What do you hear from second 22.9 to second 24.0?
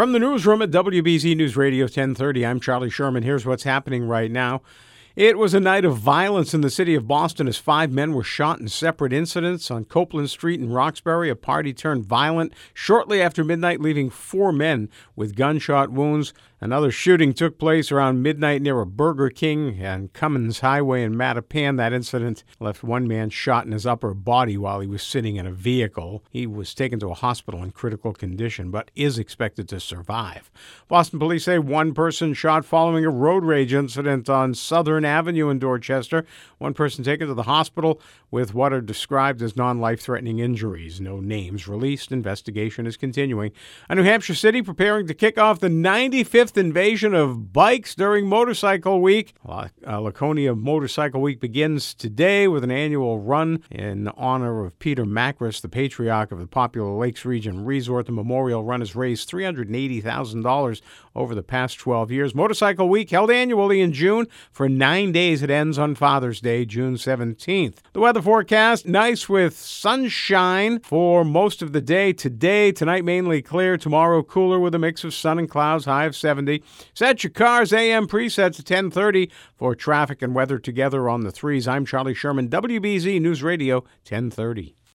man shot in his